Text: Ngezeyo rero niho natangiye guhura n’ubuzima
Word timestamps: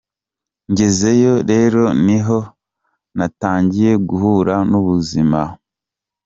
Ngezeyo 0.71 1.33
rero 1.51 1.83
niho 2.05 2.39
natangiye 3.17 3.91
guhura 4.07 4.55
n’ubuzima 4.69 5.41